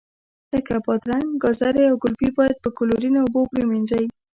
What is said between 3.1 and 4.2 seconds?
اوبو پرېمنځئ.